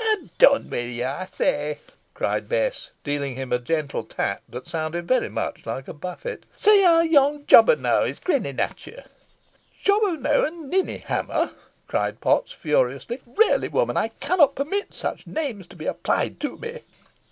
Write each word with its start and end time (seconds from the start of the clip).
"Ha' 0.00 0.26
done, 0.38 0.72
ey 0.72 1.26
say," 1.28 1.80
cried 2.14 2.48
Bess, 2.48 2.90
dealing 3.02 3.34
him 3.34 3.52
a 3.52 3.58
gentle 3.58 4.04
tap 4.04 4.42
that 4.48 4.68
sounded 4.68 5.08
very 5.08 5.28
much 5.28 5.66
like 5.66 5.88
a 5.88 5.92
buffet. 5.92 6.44
"See 6.54 6.82
how 6.84 7.00
yon 7.00 7.46
jobberknow 7.46 8.04
is 8.08 8.20
grinning 8.20 8.60
at 8.60 8.86
ye." 8.86 8.98
"Jobberknow 9.82 10.44
and 10.46 10.70
ninny 10.70 10.98
hammer," 10.98 11.50
cried 11.88 12.20
Potts, 12.20 12.52
furiously; 12.52 13.20
"really, 13.26 13.66
woman, 13.66 13.96
I 13.96 14.06
cannot 14.20 14.54
permit 14.54 14.94
such 14.94 15.26
names 15.26 15.66
to 15.66 15.74
be 15.74 15.86
applied 15.86 16.38
to 16.42 16.56
me." 16.58 16.78